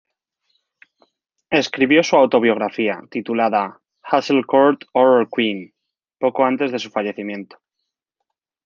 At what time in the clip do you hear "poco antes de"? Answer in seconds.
6.19-6.79